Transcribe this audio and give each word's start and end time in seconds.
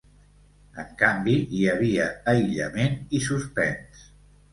En 0.83 0.95
canvi, 1.01 1.35
hi 1.57 1.59
havia 1.73 2.07
aïllament 2.33 2.97
i 3.19 3.21
suspens. 3.27 4.01